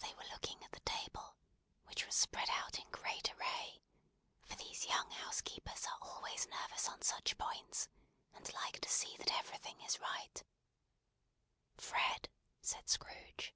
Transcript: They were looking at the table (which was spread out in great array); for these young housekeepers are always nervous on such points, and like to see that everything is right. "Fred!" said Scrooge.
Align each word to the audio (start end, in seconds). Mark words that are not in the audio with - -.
They 0.00 0.14
were 0.16 0.28
looking 0.30 0.62
at 0.62 0.72
the 0.72 0.80
table 0.80 1.34
(which 1.86 2.04
was 2.04 2.14
spread 2.14 2.50
out 2.50 2.78
in 2.78 2.90
great 2.90 3.32
array); 3.32 3.80
for 4.44 4.54
these 4.56 4.84
young 4.84 5.10
housekeepers 5.10 5.86
are 5.86 5.96
always 6.02 6.46
nervous 6.48 6.86
on 6.86 7.00
such 7.00 7.38
points, 7.38 7.88
and 8.34 8.52
like 8.52 8.78
to 8.80 8.90
see 8.90 9.16
that 9.16 9.32
everything 9.32 9.80
is 9.80 10.00
right. 10.00 10.44
"Fred!" 11.78 12.28
said 12.60 12.90
Scrooge. 12.90 13.54